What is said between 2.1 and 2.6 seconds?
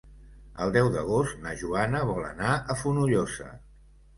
vol anar